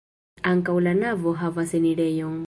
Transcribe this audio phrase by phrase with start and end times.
[0.51, 2.37] Ankaŭ la navo havas enirejon.